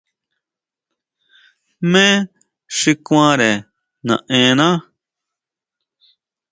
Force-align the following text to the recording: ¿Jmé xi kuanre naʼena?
¿Jmé 1.79 2.05
xi 2.77 2.91
kuanre 3.05 3.51
naʼena? 4.07 4.69